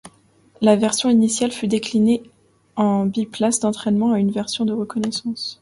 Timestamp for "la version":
0.61-1.11